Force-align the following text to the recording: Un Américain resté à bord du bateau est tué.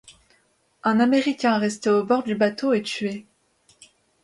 Un 0.81 0.99
Américain 0.99 1.59
resté 1.59 1.87
à 1.91 2.01
bord 2.01 2.23
du 2.23 2.33
bateau 2.33 2.73
est 2.73 2.81
tué. 2.81 3.27